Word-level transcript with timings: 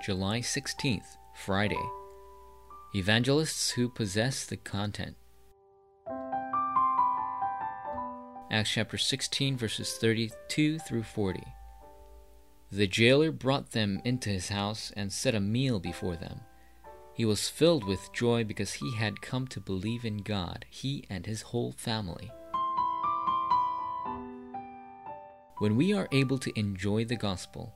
July 0.00 0.38
16th, 0.38 1.16
Friday. 1.34 1.82
Evangelists 2.94 3.70
who 3.70 3.88
possess 3.88 4.46
the 4.46 4.56
content. 4.56 5.16
Acts 8.48 8.70
chapter 8.70 8.96
16, 8.96 9.56
verses 9.56 9.98
32 10.00 10.78
through 10.78 11.02
40. 11.02 11.42
The 12.70 12.86
jailer 12.86 13.32
brought 13.32 13.72
them 13.72 14.00
into 14.04 14.30
his 14.30 14.50
house 14.50 14.92
and 14.96 15.12
set 15.12 15.34
a 15.34 15.40
meal 15.40 15.80
before 15.80 16.16
them. 16.16 16.42
He 17.12 17.24
was 17.24 17.48
filled 17.48 17.82
with 17.82 18.12
joy 18.12 18.44
because 18.44 18.74
he 18.74 18.94
had 18.94 19.20
come 19.20 19.48
to 19.48 19.60
believe 19.60 20.04
in 20.04 20.18
God, 20.18 20.64
he 20.70 21.04
and 21.10 21.26
his 21.26 21.42
whole 21.42 21.72
family. 21.72 22.30
When 25.58 25.74
we 25.74 25.92
are 25.92 26.08
able 26.12 26.38
to 26.38 26.56
enjoy 26.56 27.04
the 27.04 27.16
gospel, 27.16 27.74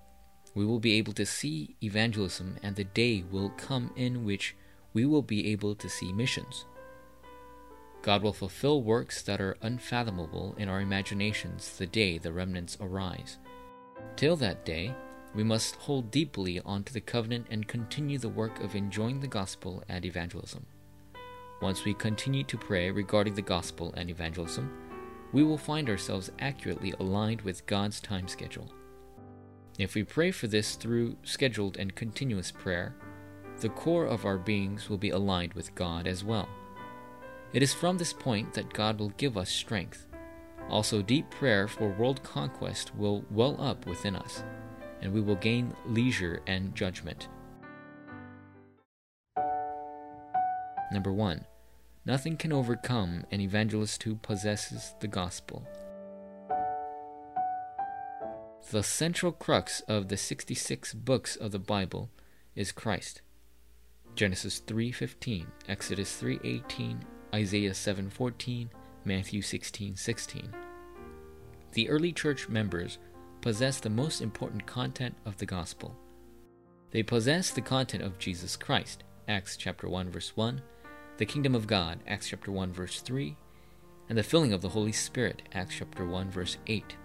we 0.55 0.65
will 0.65 0.81
be 0.81 0.95
able 0.95 1.13
to 1.15 1.27
see 1.27 1.77
evangelism, 1.83 2.57
and 2.63 2.77
the 2.77 2.85
day 2.85 3.25
will 3.31 3.51
come 3.51 3.93
in 3.97 4.25
which 4.25 4.55
we 4.93 5.07
will 5.07 5.23
be 5.23 5.51
able 5.51 5.75
to 5.75 5.89
see 5.89 6.13
missions. 6.13 6.67
God 8.03 8.23
will 8.23 8.33
fulfill 8.33 8.83
works 8.83 9.23
that 9.23 9.41
are 9.41 9.57
unfathomable 9.63 10.55
in 10.59 10.69
our 10.69 10.81
imaginations 10.81 11.77
the 11.79 11.87
day 11.87 12.19
the 12.19 12.33
remnants 12.33 12.77
arise. 12.81 13.39
Till 14.17 14.37
that 14.37 14.65
day, 14.65 14.95
we 15.35 15.45
must 15.45 15.77
hold 15.77 16.11
deeply 16.11 16.61
onto 16.61 16.93
the 16.93 17.01
covenant 17.01 17.47
and 17.51 17.67
continue 17.67 18.19
the 18.19 18.29
work 18.29 18.61
of 18.63 18.75
enjoying 18.75 19.21
the 19.21 19.29
gospel 19.29 19.83
and 19.89 20.05
evangelism. 20.05 20.67
Once 21.63 21.85
we 21.85 21.95
continue 21.95 22.43
to 22.45 22.59
pray 22.59 22.91
regarding 22.91 23.35
the 23.35 23.41
gospel 23.41 23.95
and 23.97 24.11
evangelism, 24.11 24.71
we 25.33 25.45
will 25.45 25.57
find 25.57 25.89
ourselves 25.89 26.31
accurately 26.41 26.93
aligned 26.99 27.41
with 27.43 27.65
God's 27.67 28.01
time 28.01 28.29
schedule. 28.29 28.71
If 29.83 29.97
we 29.97 30.05
pray 30.05 30.31
for 30.31 30.47
this 30.47 30.77
through 30.77 31.17
scheduled 31.25 31.77
and 31.77 31.93
continuous 31.93 32.53
prayer, 32.53 32.95
the 33.61 33.69
core 33.69 34.07
of 34.07 34.25
our 34.25 34.39
beings 34.39 34.89
will 34.89 34.97
be 34.97 35.11
aligned 35.11 35.55
with 35.55 35.75
God 35.75 36.07
as 36.07 36.23
well. 36.23 36.49
It 37.53 37.65
is 37.65 37.75
from 37.75 37.99
this 37.99 38.13
point 38.13 38.55
that 38.55 38.73
God 38.73 39.01
will 39.01 39.09
give 39.17 39.37
us 39.37 39.51
strength. 39.51 40.07
Also, 40.71 41.03
deep 41.03 41.29
prayer 41.31 41.67
for 41.67 41.89
world 41.89 42.23
conquest 42.23 42.95
will 42.95 43.25
well 43.29 43.61
up 43.61 43.85
within 43.85 44.15
us, 44.15 44.45
and 45.01 45.13
we 45.13 45.21
will 45.21 45.35
gain 45.35 45.75
leisure 45.85 46.43
and 46.47 46.77
judgment. 46.77 47.27
Number 50.93 51.13
1. 51.13 51.45
Nothing 52.07 52.37
can 52.37 52.53
overcome 52.53 53.25
an 53.33 53.41
evangelist 53.41 54.05
who 54.05 54.15
possesses 54.15 54.95
the 55.01 55.09
gospel. 55.09 55.67
The 58.71 58.83
central 58.83 59.33
crux 59.33 59.81
of 59.83 60.09
the 60.09 60.17
66 60.17 60.95
books 60.95 61.37
of 61.37 61.51
the 61.51 61.59
Bible 61.59 62.11
is 62.55 62.73
Christ. 62.73 63.21
Genesis 64.15 64.61
3:15, 64.61 65.47
Exodus 65.69 66.17
3:18, 66.17 67.05
Isaiah 67.35 67.75
7:14, 67.75 68.71
Matthew 69.05 69.43
16:16. 69.43 70.55
The 71.73 71.89
early 71.91 72.13
church 72.13 72.49
members 72.49 72.99
possess 73.43 73.81
the 73.81 73.91
most 73.91 74.23
important 74.23 74.67
content 74.67 75.17
of 75.27 75.37
the 75.37 75.47
gospel. 75.47 75.95
They 76.93 77.03
possess 77.03 77.51
the 77.51 77.61
content 77.61 78.03
of 78.03 78.19
Jesus 78.19 78.57
Christ, 78.57 79.03
Acts 79.29 79.57
chapter 79.57 79.89
1 79.89 80.11
verse 80.11 80.37
1, 80.37 80.63
the 81.19 81.27
kingdom 81.27 81.55
of 81.55 81.67
God, 81.67 82.01
Acts 82.07 82.29
chapter 82.29 82.51
1 82.51 82.73
verse 82.73 83.01
3, 83.01 83.37
and 84.09 84.17
the 84.17 84.23
filling 84.23 84.53
of 84.53 84.63
the 84.63 84.71
Holy 84.71 84.93
Spirit, 84.93 85.43
Acts 85.53 85.77
chapter 85.79 86.07
1 86.07 86.31
verse 86.31 86.57
8. 86.67 86.97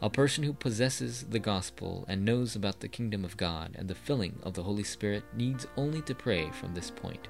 A 0.00 0.08
person 0.08 0.44
who 0.44 0.52
possesses 0.52 1.24
the 1.24 1.40
gospel 1.40 2.04
and 2.06 2.24
knows 2.24 2.54
about 2.54 2.78
the 2.78 2.86
kingdom 2.86 3.24
of 3.24 3.36
God 3.36 3.74
and 3.74 3.88
the 3.88 3.96
filling 3.96 4.38
of 4.44 4.54
the 4.54 4.62
Holy 4.62 4.84
Spirit 4.84 5.24
needs 5.34 5.66
only 5.76 6.02
to 6.02 6.14
pray 6.14 6.52
from 6.52 6.72
this 6.72 6.88
point. 6.88 7.26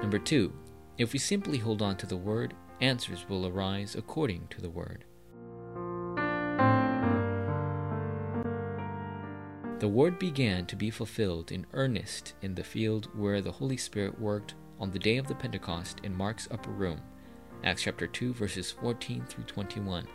Number 0.00 0.18
two, 0.18 0.54
if 0.96 1.12
we 1.12 1.18
simply 1.18 1.58
hold 1.58 1.82
on 1.82 1.98
to 1.98 2.06
the 2.06 2.16
word, 2.16 2.54
answers 2.80 3.28
will 3.28 3.46
arise 3.46 3.94
according 3.94 4.48
to 4.48 4.62
the 4.62 4.70
word. 4.70 5.04
The 9.80 9.88
word 9.88 10.18
began 10.18 10.64
to 10.64 10.76
be 10.76 10.88
fulfilled 10.88 11.52
in 11.52 11.66
earnest 11.74 12.32
in 12.40 12.54
the 12.54 12.64
field 12.64 13.10
where 13.14 13.42
the 13.42 13.52
Holy 13.52 13.76
Spirit 13.76 14.18
worked 14.18 14.54
on 14.80 14.90
the 14.90 14.98
day 14.98 15.18
of 15.18 15.28
the 15.28 15.34
Pentecost 15.34 16.00
in 16.04 16.16
Mark's 16.16 16.48
upper 16.50 16.70
room 16.70 17.02
Acts 17.64 17.82
chapter 17.82 18.08
2 18.08 18.34
verses 18.34 18.72
14 18.72 19.24
through 19.28 19.44
21. 19.44 20.06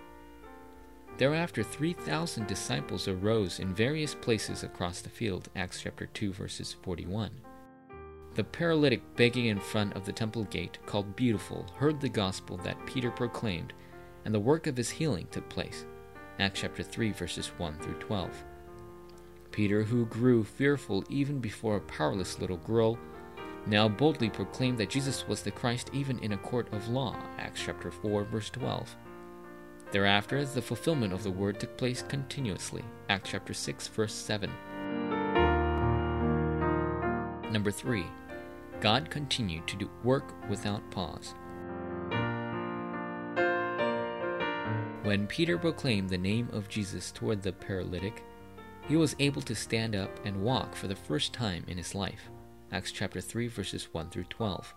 Thereafter 1.18 1.64
3,000 1.64 2.46
disciples 2.46 3.08
arose 3.08 3.60
in 3.60 3.74
various 3.74 4.14
places 4.14 4.64
across 4.64 5.00
the 5.00 5.10
field. 5.10 5.50
Acts 5.56 5.82
chapter 5.82 6.08
2 6.08 6.34
verses 6.34 6.76
41. 6.84 7.32
The 8.36 8.44
paralytic 8.44 9.02
begging 9.16 9.46
in 9.46 9.60
front 9.60 9.96
of 9.96 10.06
the 10.06 10.12
temple 10.12 10.44
gate, 10.44 10.78
called 10.86 11.16
Beautiful, 11.16 11.66
heard 11.78 12.02
the 12.02 12.10
gospel 12.10 12.58
that 12.58 12.86
Peter 12.86 13.10
proclaimed, 13.10 13.72
and 14.26 14.36
the 14.36 14.40
work 14.40 14.68
of 14.68 14.76
his 14.76 14.90
healing 14.90 15.28
took 15.32 15.48
place. 15.48 15.86
Acts 16.40 16.60
chapter 16.60 16.84
3 16.84 17.14
verses 17.14 17.48
1 17.58 17.80
through 17.80 18.00
12. 18.00 18.30
Peter, 19.52 19.84
who 19.84 20.06
grew 20.06 20.44
fearful 20.44 21.04
even 21.10 21.40
before 21.40 21.78
a 21.78 21.82
powerless 21.82 22.40
little 22.40 22.58
girl, 22.58 23.00
now 23.68 23.90
boldly 23.90 24.30
proclaimed 24.30 24.78
that 24.78 24.90
Jesus 24.90 25.28
was 25.28 25.42
the 25.42 25.52
Christ 25.52 25.90
even 25.94 26.20
in 26.20 26.32
a 26.32 26.38
court 26.38 26.72
of 26.74 26.88
law. 26.88 27.16
Acts 27.38 27.62
chapter 27.66 27.92
4 27.92 28.24
verse 28.26 28.50
12. 28.50 28.96
Thereafter, 29.92 30.44
the 30.46 30.62
fulfillment 30.62 31.14
of 31.14 31.24
the 31.24 31.32
word 31.32 31.60
took 31.60 31.78
place 31.78 32.02
continuously. 32.02 32.84
Acts 33.10 33.32
chapter 33.32 33.54
6 33.54 33.88
verse 33.90 34.14
7. 34.14 34.50
Number 37.52 37.72
3. 37.72 38.06
God 38.80 39.10
continued 39.10 39.68
to 39.68 39.78
do 39.78 39.90
work 40.04 40.34
without 40.50 40.90
pause. 40.92 41.34
When 45.04 45.26
Peter 45.28 45.58
proclaimed 45.58 46.10
the 46.10 46.18
name 46.18 46.50
of 46.52 46.68
Jesus 46.68 47.12
toward 47.12 47.42
the 47.42 47.54
paralytic, 47.54 48.24
he 48.88 48.98
was 48.98 49.16
able 49.20 49.42
to 49.44 49.56
stand 49.56 49.96
up 49.96 50.26
and 50.26 50.44
walk 50.44 50.76
for 50.76 50.88
the 50.88 50.96
first 50.96 51.34
time 51.34 51.64
in 51.68 51.78
his 51.78 51.96
life. 51.96 52.30
Acts 52.70 52.92
chapter 52.92 53.22
3 53.22 53.48
verses 53.48 53.88
1 53.94 54.10
through 54.10 54.26
12. 54.26 54.76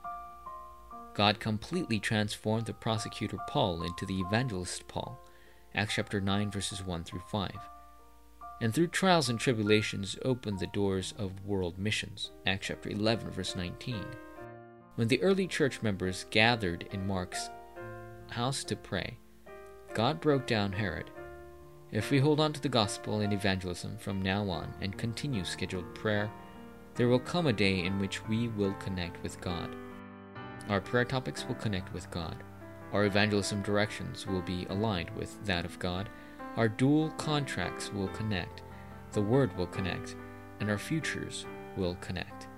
God 1.14 1.40
completely 1.40 1.98
transformed 1.98 2.66
the 2.66 2.72
prosecutor 2.72 3.36
Paul 3.48 3.82
into 3.82 4.06
the 4.06 4.20
evangelist 4.20 4.86
Paul. 4.86 5.18
Acts 5.74 5.94
chapter 5.94 6.20
9 6.20 6.52
verses 6.52 6.84
1 6.84 7.02
through 7.02 7.22
5. 7.32 7.50
And 8.60 8.72
through 8.72 8.88
trials 8.88 9.28
and 9.28 9.40
tribulations 9.40 10.16
opened 10.24 10.60
the 10.60 10.68
doors 10.68 11.14
of 11.18 11.44
world 11.44 11.78
missions. 11.78 12.30
Acts 12.46 12.68
chapter 12.68 12.90
11 12.90 13.30
verse 13.30 13.56
19. 13.56 14.04
When 14.94 15.08
the 15.08 15.20
early 15.22 15.48
church 15.48 15.82
members 15.82 16.26
gathered 16.30 16.86
in 16.92 17.08
Mark's 17.08 17.50
house 18.30 18.62
to 18.64 18.76
pray, 18.76 19.18
God 19.94 20.20
broke 20.20 20.46
down 20.46 20.70
Herod. 20.72 21.10
If 21.90 22.12
we 22.12 22.20
hold 22.20 22.38
on 22.38 22.52
to 22.52 22.60
the 22.60 22.68
gospel 22.68 23.18
and 23.18 23.32
evangelism 23.32 23.98
from 23.98 24.22
now 24.22 24.48
on 24.48 24.72
and 24.80 24.96
continue 24.96 25.44
scheduled 25.44 25.92
prayer, 25.96 26.30
there 26.94 27.08
will 27.08 27.18
come 27.18 27.46
a 27.46 27.52
day 27.52 27.84
in 27.84 27.98
which 27.98 28.26
we 28.28 28.48
will 28.48 28.74
connect 28.74 29.22
with 29.22 29.40
God. 29.40 29.74
Our 30.68 30.80
prayer 30.80 31.04
topics 31.04 31.46
will 31.46 31.54
connect 31.56 31.92
with 31.92 32.10
God. 32.10 32.36
Our 32.92 33.04
evangelism 33.04 33.62
directions 33.62 34.26
will 34.26 34.42
be 34.42 34.66
aligned 34.68 35.10
with 35.10 35.44
that 35.44 35.64
of 35.64 35.78
God. 35.78 36.08
Our 36.56 36.68
dual 36.68 37.10
contracts 37.12 37.92
will 37.92 38.08
connect. 38.08 38.62
The 39.12 39.22
Word 39.22 39.56
will 39.56 39.66
connect. 39.66 40.16
And 40.60 40.70
our 40.70 40.78
futures 40.78 41.46
will 41.76 41.96
connect. 42.00 42.48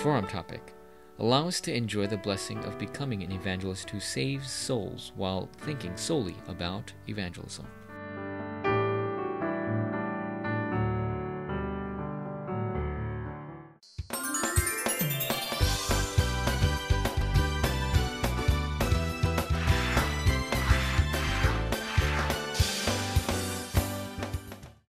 Forum 0.00 0.26
topic 0.26 0.74
Allow 1.20 1.48
us 1.48 1.60
to 1.62 1.74
enjoy 1.74 2.06
the 2.06 2.16
blessing 2.16 2.58
of 2.58 2.78
becoming 2.78 3.24
an 3.24 3.32
evangelist 3.32 3.90
who 3.90 3.98
saves 3.98 4.48
souls 4.48 5.10
while 5.16 5.48
thinking 5.58 5.96
solely 5.96 6.36
about 6.46 6.92
evangelism. 7.08 7.66